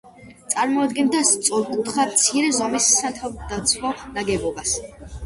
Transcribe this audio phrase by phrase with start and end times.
[0.51, 4.73] წარმოადგენდა სწორკუთხა, მცირე ზომის სათავდაცვო ნაგებობას.